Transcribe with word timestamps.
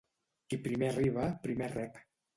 Qui 0.53 0.57
primer 0.63 0.89
arriba, 0.93 1.27
primer 1.45 1.73
rep. 1.79 2.05